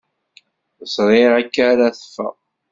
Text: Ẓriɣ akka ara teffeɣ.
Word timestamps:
Ẓriɣ 0.95 1.31
akka 1.41 1.61
ara 1.71 1.95
teffeɣ. 1.97 2.35